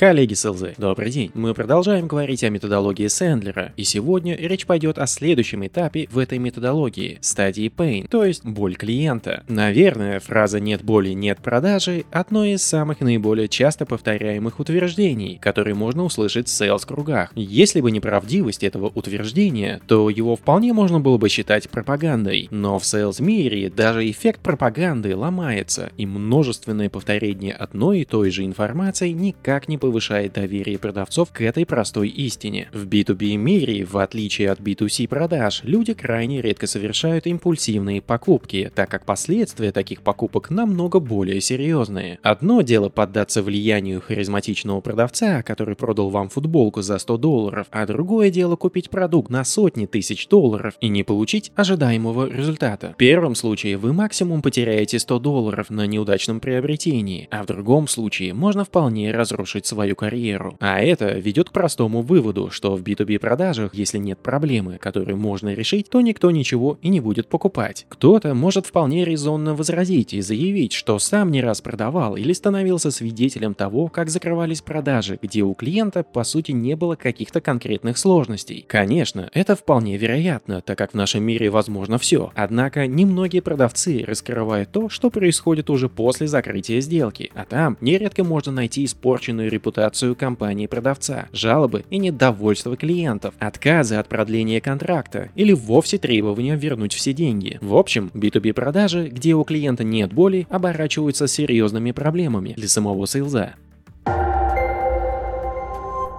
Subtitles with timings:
[0.00, 1.30] Коллеги с ЛЗ, добрый день.
[1.34, 6.38] Мы продолжаем говорить о методологии Сэндлера, и сегодня речь пойдет о следующем этапе в этой
[6.38, 9.44] методологии– стадии Pain, то есть боль клиента.
[9.46, 16.04] Наверное, фраза «нет боли, нет продажи»– одно из самых наиболее часто повторяемых утверждений, которые можно
[16.04, 17.32] услышать в сейлс-кругах.
[17.34, 22.48] Если бы не правдивость этого утверждения, то его вполне можно было бы считать пропагандой.
[22.50, 29.10] Но в сейлс-мире даже эффект пропаганды ломается, и множественное повторение одной и той же информации
[29.10, 29.89] никак не повышает
[30.32, 32.68] доверие продавцов к этой простой истине.
[32.72, 38.90] В B2B мире, в отличие от B2C продаж, люди крайне редко совершают импульсивные покупки, так
[38.90, 42.18] как последствия таких покупок намного более серьезные.
[42.22, 48.30] Одно дело поддаться влиянию харизматичного продавца, который продал вам футболку за 100 долларов, а другое
[48.30, 52.92] дело купить продукт на сотни тысяч долларов и не получить ожидаемого результата.
[52.94, 58.34] В первом случае вы максимум потеряете 100 долларов на неудачном приобретении, а в другом случае
[58.34, 60.56] можно вполне разрушить свою карьеру.
[60.60, 65.52] А это ведет к простому выводу, что в B2B продажах, если нет проблемы, которую можно
[65.54, 67.86] решить, то никто ничего и не будет покупать.
[67.88, 73.54] Кто-то может вполне резонно возразить и заявить, что сам не раз продавал или становился свидетелем
[73.54, 78.64] того, как закрывались продажи, где у клиента по сути не было каких-то конкретных сложностей.
[78.66, 82.30] Конечно, это вполне вероятно, так как в нашем мире возможно все.
[82.34, 88.52] Однако немногие продавцы раскрывают то, что происходит уже после закрытия сделки, а там нередко можно
[88.52, 89.69] найти испорченную репутацию
[90.14, 97.58] компании-продавца, жалобы и недовольство клиентов, отказы от продления контракта или вовсе требования вернуть все деньги.
[97.60, 103.54] В общем, B2B продажи, где у клиента нет боли, оборачиваются серьезными проблемами для самого сейлза.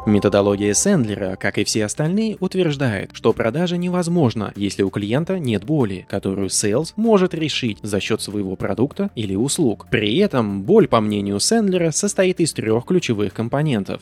[0.07, 6.07] Методология Сэндлера, как и все остальные, утверждает, что продажа невозможна, если у клиента нет боли,
[6.09, 9.85] которую Sales может решить за счет своего продукта или услуг.
[9.91, 14.01] При этом боль, по мнению Сэндлера, состоит из трех ключевых компонентов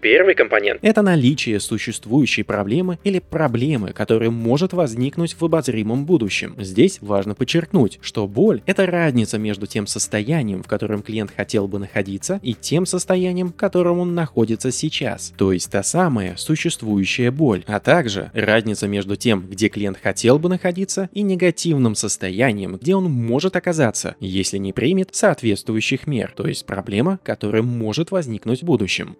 [0.00, 6.54] Первый компонент– это наличие существующей проблемы или проблемы, которая может возникнуть в обозримом будущем.
[6.56, 11.80] Здесь важно подчеркнуть, что боль– это разница между тем состоянием, в котором клиент хотел бы
[11.80, 15.32] находиться, и тем состоянием, в котором он находится сейчас.
[15.36, 20.48] То есть та самая существующая боль, а также разница между тем, где клиент хотел бы
[20.48, 26.66] находиться, и негативным состоянием, где он может оказаться, если не примет соответствующих мер, то есть
[26.66, 29.16] проблема, которая может возникнуть в будущем.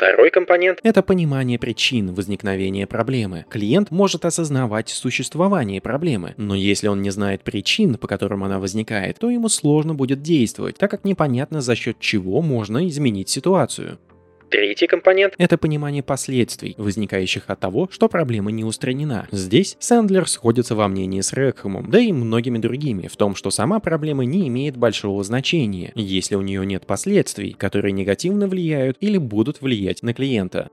[0.00, 3.44] Второй компонент– это понимание причин возникновения проблемы.
[3.50, 9.18] Клиент может осознавать существование проблемы, но если он не знает причин, по которым она возникает,
[9.18, 13.98] то ему сложно будет действовать, так как непонятно за счет чего можно изменить ситуацию.
[14.50, 19.28] Третий компонент– это понимание последствий, возникающих от того, что проблема не устранена.
[19.30, 23.78] Здесь Сэндлер сходится во мнении с Рекхэмом, да и многими другими, в том, что сама
[23.78, 29.60] проблема не имеет большого значения, если у нее нет последствий, которые негативно влияют или будут
[29.60, 30.68] влиять на клиента.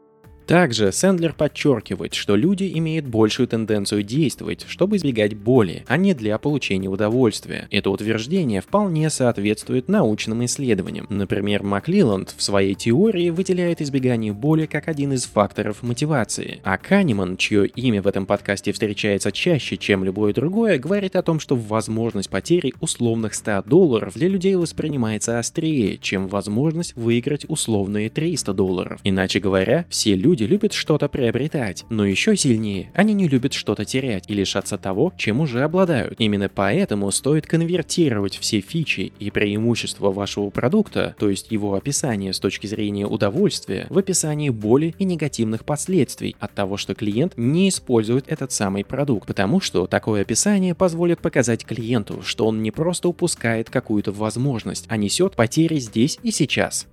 [0.47, 6.37] Также Сэндлер подчеркивает, что люди имеют большую тенденцию действовать, чтобы избегать боли, а не для
[6.37, 7.67] получения удовольствия.
[7.69, 11.05] Это утверждение вполне соответствует научным исследованиям.
[11.09, 17.35] Например, Маклиланд в своей теории выделяет избегание боли как один из факторов мотивации, а Канеман,
[17.35, 22.29] чье имя в этом подкасте встречается чаще, чем любое другое, говорит о том, что возможность
[22.29, 29.01] потери условных 100 долларов для людей воспринимается острее, чем возможность выиграть условные 300 долларов.
[29.03, 33.85] Иначе говоря, все люди Люди любят что-то приобретать, но еще сильнее они не любят что-то
[33.85, 36.13] терять и лишаться того, чем уже обладают.
[36.19, 42.39] Именно поэтому стоит конвертировать все фичи и преимущества вашего продукта, то есть его описание с
[42.39, 48.25] точки зрения удовольствия, в описании боли и негативных последствий от того, что клиент не использует
[48.27, 53.71] этот самый продукт, потому что такое описание позволит показать клиенту, что он не просто упускает
[53.71, 56.85] какую-то возможность, а несет потери здесь и сейчас.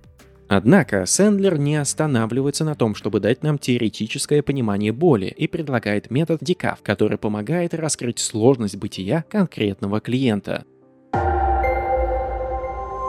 [0.47, 6.41] Однако Сэндлер не останавливается на том, чтобы дать нам теоретическое понимание боли и предлагает метод
[6.43, 10.65] DECAF, который помогает раскрыть сложность бытия конкретного клиента.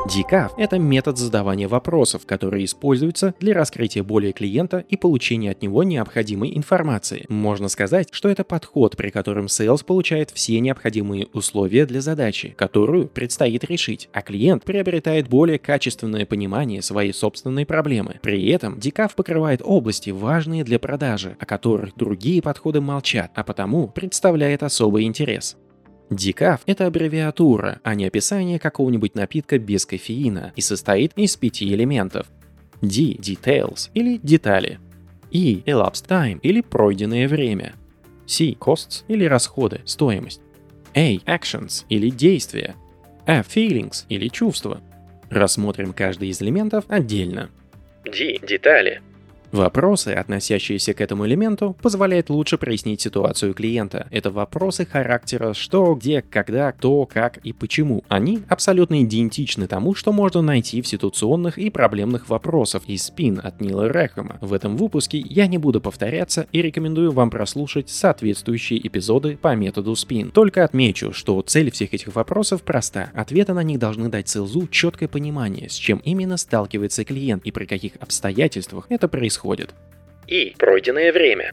[0.07, 5.83] Decaf– это метод задавания вопросов, который используется для раскрытия боли клиента и получения от него
[5.83, 7.27] необходимой информации.
[7.29, 13.09] Можно сказать, что это подход, при котором Sales получает все необходимые условия для задачи, которую
[13.09, 18.21] предстоит решить, а клиент приобретает более качественное понимание своей собственной проблемы.
[18.23, 23.89] При этом Decaf покрывает области, важные для продажи, о которых другие подходы молчат, а потому
[23.89, 25.57] представляет особый интерес.
[26.11, 32.27] Дикаф– это аббревиатура, а не описание какого-нибудь напитка без кофеина и состоит из пяти элементов.
[32.81, 34.79] D– details или детали.
[35.31, 37.75] E– elapsed time или пройденное время.
[38.27, 40.41] C– costs или расходы, стоимость.
[40.95, 42.77] A– actions или действия.
[43.27, 44.81] F– feelings или чувства.
[45.29, 47.51] Рассмотрим каждый из элементов отдельно.
[48.05, 48.39] D.
[48.47, 49.03] Детали.
[49.57, 54.07] Вопросы, относящиеся к этому элементу, позволяют лучше прояснить ситуацию клиента.
[54.11, 58.05] Это вопросы характера что, где, когда, кто, как и почему.
[58.09, 63.63] Они абсолютно идентичны тому, что можно найти в ситуационных и проблемных вопросах из спин от
[63.63, 64.37] Нила Рэхэма.
[64.43, 69.97] В этом выпуске я не буду повторяться и рекомендую вам прослушать соответствующие эпизоды по методу
[69.97, 70.33] спин.
[70.33, 73.09] Только отмечу, что цель всех этих вопросов проста.
[73.15, 77.65] Ответы на них должны дать СЛЗу четкое понимание, с чем именно сталкивается клиент и при
[77.65, 79.75] каких обстоятельствах это происходит происходит.
[80.27, 81.53] И пройденное время.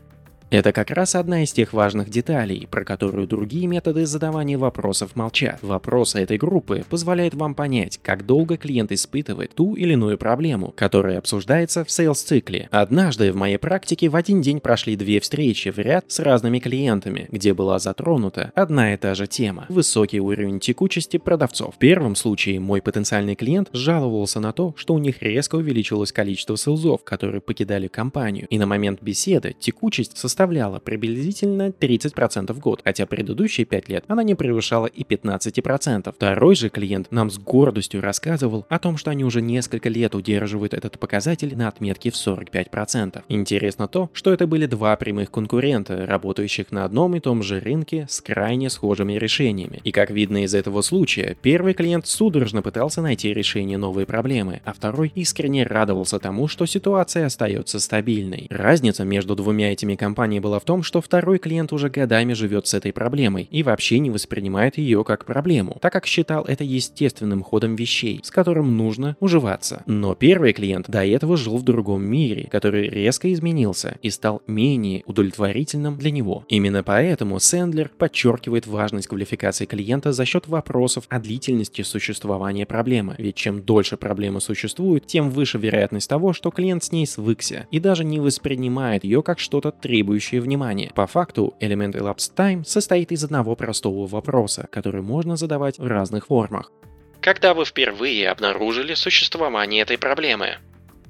[0.53, 5.57] Это как раз одна из тех важных деталей, про которую другие методы задавания вопросов молчат.
[5.63, 11.17] Вопросы этой группы позволяют вам понять, как долго клиент испытывает ту или иную проблему, которая
[11.17, 12.67] обсуждается в сейлс-цикле.
[12.69, 17.27] Однажды в моей практике в один день прошли две встречи в ряд с разными клиентами,
[17.31, 21.73] где была затронута одна и та же тема– высокий уровень текучести продавцов.
[21.73, 26.57] В первом случае мой потенциальный клиент жаловался на то, что у них резко увеличилось количество
[26.57, 32.81] сейлзов, которые покидали компанию, и на момент беседы текучесть составляла составляла приблизительно 30% в год,
[32.83, 36.13] хотя предыдущие 5 лет она не превышала и 15%.
[36.13, 40.73] Второй же клиент нам с гордостью рассказывал о том, что они уже несколько лет удерживают
[40.73, 43.21] этот показатель на отметке в 45%.
[43.29, 48.05] Интересно то, что это были два прямых конкурента, работающих на одном и том же рынке
[48.09, 49.79] с крайне схожими решениями.
[49.85, 54.73] И как видно из этого случая, первый клиент судорожно пытался найти решение новой проблемы, а
[54.73, 58.47] второй искренне радовался тому, что ситуация остается стабильной.
[58.49, 62.67] Разница между двумя этими компаниями компании была в том, что второй клиент уже годами живет
[62.67, 67.43] с этой проблемой и вообще не воспринимает ее как проблему, так как считал это естественным
[67.43, 69.83] ходом вещей, с которым нужно уживаться.
[69.85, 75.03] Но первый клиент до этого жил в другом мире, который резко изменился и стал менее
[75.05, 76.43] удовлетворительным для него.
[76.49, 83.35] Именно поэтому Сэндлер подчеркивает важность квалификации клиента за счет вопросов о длительности существования проблемы, ведь
[83.35, 88.03] чем дольше проблема существует, тем выше вероятность того, что клиент с ней свыкся и даже
[88.03, 90.91] не воспринимает ее как что-то требующее требующие внимания.
[90.93, 96.27] По факту, элемент elapsed time состоит из одного простого вопроса, который можно задавать в разных
[96.27, 96.71] формах.
[97.19, 100.57] Когда вы впервые обнаружили существование этой проблемы?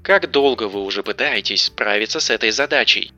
[0.04, 3.12] Как долго вы уже пытаетесь справиться с этой задачей?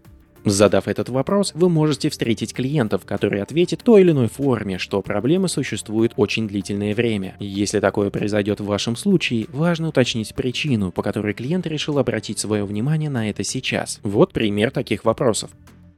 [0.46, 5.02] Задав этот вопрос, вы можете встретить клиентов, которые ответят в той или иной форме, что
[5.02, 7.36] проблемы существуют очень длительное время.
[7.40, 12.64] Если такое произойдет в вашем случае, важно уточнить причину, по которой клиент решил обратить свое
[12.64, 14.00] внимание на это сейчас.
[14.04, 15.50] Вот пример таких вопросов.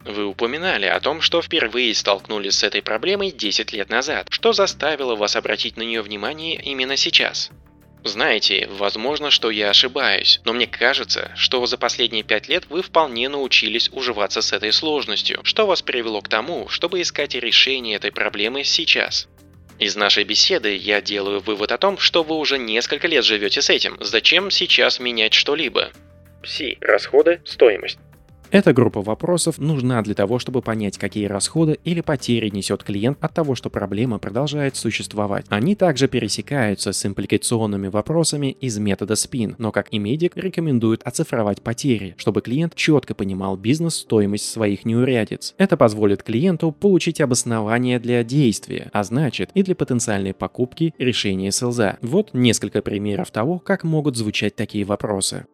[0.08, 4.28] Вы упоминали о том, что впервые столкнулись с этой проблемой 10 лет назад.
[4.30, 7.52] Что заставило вас обратить на нее внимание именно сейчас?
[8.06, 13.28] Знаете, возможно, что я ошибаюсь, но мне кажется, что за последние пять лет вы вполне
[13.28, 18.64] научились уживаться с этой сложностью, что вас привело к тому, чтобы искать решение этой проблемы
[18.64, 19.28] сейчас.
[19.78, 23.70] Из нашей беседы я делаю вывод о том, что вы уже несколько лет живете с
[23.70, 23.98] этим.
[24.00, 25.92] Зачем сейчас менять что-либо?
[26.42, 26.78] Пси.
[26.80, 27.42] Расходы.
[27.44, 28.00] Стоимость.
[28.50, 33.34] Эта группа вопросов нужна для того, чтобы понять, какие расходы или потери несет клиент от
[33.34, 35.46] того, что проблема продолжает существовать.
[35.50, 41.62] Они также пересекаются с импликационными вопросами из метода SPIN, но как и медик рекомендуют оцифровать
[41.62, 45.54] потери, чтобы клиент четко понимал бизнес-стоимость своих неурядиц.
[45.58, 51.98] Это позволит клиенту получить обоснование для действия, а значит и для потенциальной покупки решения СЛЗ.
[52.02, 55.46] Вот несколько примеров того, как могут звучать такие вопросы.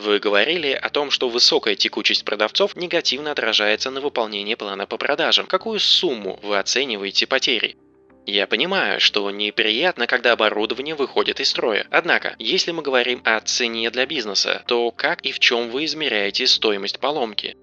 [0.00, 5.44] Вы говорили о том, что высокая текучесть продавцов негативно отражается на выполнении плана по продажам.
[5.44, 7.76] Какую сумму вы оцениваете потери?
[8.24, 11.86] Я понимаю, что неприятно, когда оборудование выходит из строя.
[11.90, 16.46] Однако, если мы говорим о цене для бизнеса, то как и в чем вы измеряете
[16.46, 17.58] стоимость поломки?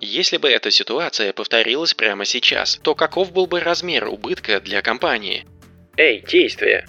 [0.00, 5.44] Если бы эта ситуация повторилась прямо сейчас, то каков был бы размер убытка для компании?
[5.96, 6.86] Эй, действие!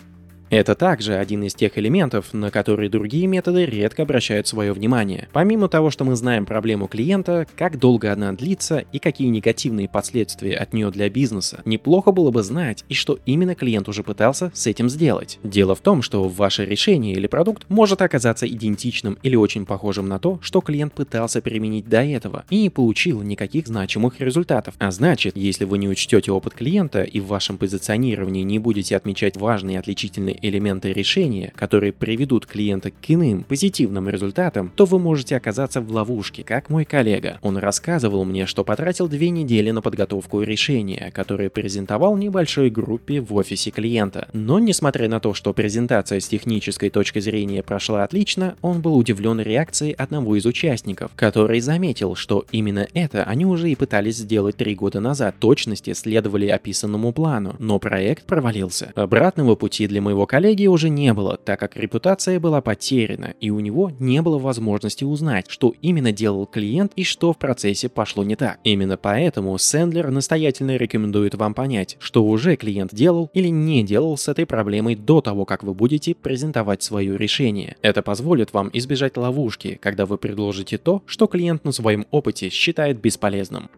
[0.51, 5.29] Это также один из тех элементов, на которые другие методы редко обращают свое внимание.
[5.31, 10.58] Помимо того, что мы знаем проблему клиента, как долго она длится и какие негативные последствия
[10.58, 14.67] от нее для бизнеса, неплохо было бы знать и что именно клиент уже пытался с
[14.67, 15.39] этим сделать.
[15.41, 20.20] Дело в том, что ваше решение или продукт может оказаться идентичным или очень похожим на
[20.20, 24.74] то, что клиент пытался применить до этого и не получил никаких значимых результатов.
[24.79, 29.38] А значит, если вы не учтете опыт клиента и в вашем позиционировании не будете отмечать
[29.38, 35.81] важные отличительные элементы решения, которые приведут клиента к иным позитивным результатам, то вы можете оказаться
[35.81, 37.39] в ловушке, как мой коллега.
[37.41, 43.33] Он рассказывал мне, что потратил две недели на подготовку решения, которое презентовал небольшой группе в
[43.33, 44.27] офисе клиента.
[44.33, 49.39] Но несмотря на то, что презентация с технической точки зрения прошла отлично, он был удивлен
[49.39, 54.75] реакцией одного из участников, который заметил, что именно это они уже и пытались сделать три
[54.75, 55.36] года назад.
[55.39, 58.91] Точности следовали описанному плану, но проект провалился.
[58.95, 63.59] Обратного пути для моего коллеги уже не было, так как репутация была потеряна, и у
[63.59, 68.38] него не было возможности узнать, что именно делал клиент и что в процессе пошло не
[68.38, 68.57] так.
[68.63, 74.29] Именно поэтому Сэндлер настоятельно рекомендует вам понять, что уже клиент делал или не делал с
[74.29, 77.75] этой проблемой до того, как вы будете презентовать свое решение.
[77.81, 83.01] Это позволит вам избежать ловушки, когда вы предложите то, что клиент на своем опыте считает
[83.01, 83.69] бесполезным.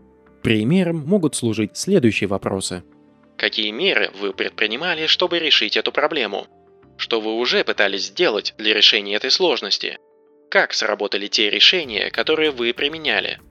[0.43, 2.83] Примером могут служить следующие вопросы.
[3.43, 6.47] Какие меры вы предпринимали, чтобы решить эту проблему?
[6.95, 9.97] Что вы уже пытались сделать для решения этой сложности?
[10.49, 13.41] Как сработали те решения, которые вы применяли?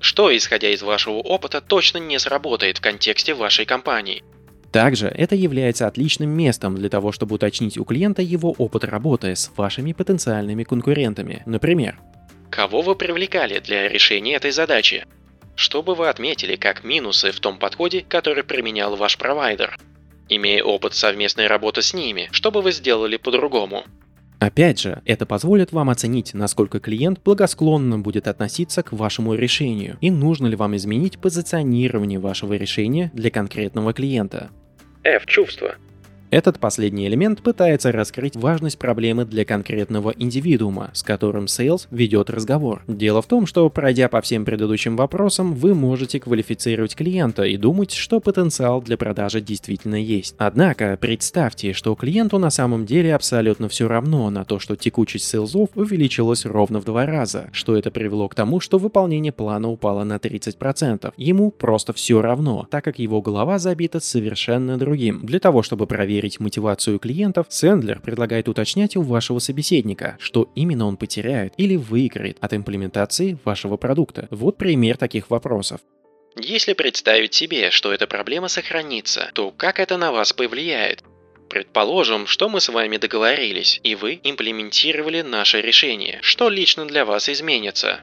[0.00, 4.24] Что, исходя из вашего опыта, точно не сработает в контексте вашей компании?
[4.72, 9.52] Также это является отличным местом для того, чтобы уточнить у клиента его опыт работы с
[9.54, 11.42] вашими потенциальными конкурентами.
[11.44, 11.98] Например,
[12.50, 15.04] кого вы привлекали для решения этой задачи?
[15.54, 19.78] Что бы вы отметили как минусы в том подходе, который применял ваш провайдер?
[20.28, 23.84] Имея опыт совместной работы с ними, что бы вы сделали по-другому?
[24.38, 30.10] Опять же, это позволит вам оценить, насколько клиент благосклонно будет относиться к вашему решению и
[30.10, 34.50] нужно ли вам изменить позиционирование вашего решения для конкретного клиента.
[35.04, 35.26] F.
[36.32, 42.82] Этот последний элемент пытается раскрыть важность проблемы для конкретного индивидуума, с которым Sales ведет разговор.
[42.88, 47.92] Дело в том, что пройдя по всем предыдущим вопросам, вы можете квалифицировать клиента и думать,
[47.92, 50.34] что потенциал для продажи действительно есть.
[50.38, 55.68] Однако представьте, что клиенту на самом деле абсолютно все равно на то, что текучесть сейлзов
[55.74, 60.16] увеличилась ровно в два раза, что это привело к тому, что выполнение плана упало на
[60.16, 61.12] 30%.
[61.18, 65.20] Ему просто все равно, так как его голова забита совершенно другим.
[65.26, 70.86] Для того, чтобы проверить проверить мотивацию клиентов, Сэндлер предлагает уточнять у вашего собеседника, что именно
[70.86, 74.28] он потеряет или выиграет от имплементации вашего продукта.
[74.30, 75.80] Вот пример таких вопросов.
[76.36, 81.02] Если представить себе, что эта проблема сохранится, то как это на вас повлияет?
[81.50, 86.18] Предположим, что мы с вами договорились, и вы имплементировали наше решение.
[86.22, 88.00] Что лично для вас изменится?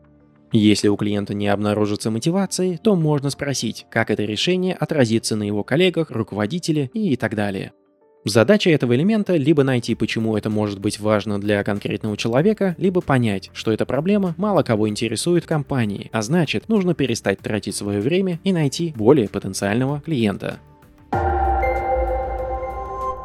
[0.51, 5.63] Если у клиента не обнаружится мотивации, то можно спросить, как это решение отразится на его
[5.63, 7.71] коллегах, руководителе и так далее.
[8.25, 13.49] Задача этого элемента либо найти, почему это может быть важно для конкретного человека, либо понять,
[13.53, 18.51] что эта проблема мало кого интересует компании, а значит, нужно перестать тратить свое время и
[18.51, 20.59] найти более потенциального клиента.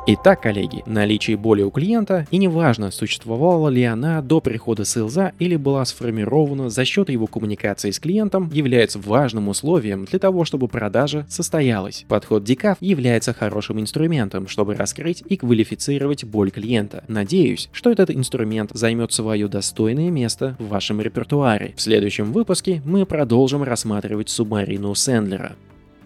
[0.06, 5.56] Итак, коллеги, наличие боли у клиента, и неважно, существовала ли она до прихода сейлза или
[5.56, 11.25] была сформирована за счет его коммуникации с клиентом, является важным условием для того, чтобы продажа
[11.30, 12.04] состоялась.
[12.06, 17.02] Подход DCAF является хорошим инструментом, чтобы раскрыть и квалифицировать боль клиента.
[17.08, 21.73] Надеюсь, что этот инструмент займет свое достойное место в вашем репертуаре.
[21.78, 25.56] В следующем выпуске мы продолжим рассматривать субмарину Сэндлера.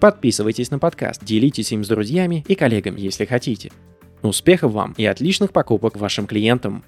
[0.01, 3.73] Подписывайтесь на подкаст, делитесь им с друзьями и коллегами, если хотите.
[4.23, 6.85] Успехов вам и отличных покупок вашим клиентам!